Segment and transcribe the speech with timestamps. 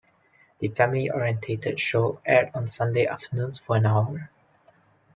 [0.57, 4.31] The family oriented show aired on Sunday afternoons for an hour.